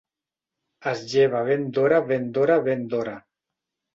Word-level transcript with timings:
Es 0.91 1.01
lleva 1.11 1.41
ben 1.49 1.67
d'hora 1.77 2.01
ben 2.11 2.25
d'hora 2.37 2.57
ben 2.69 2.89
d'hora. 2.95 3.13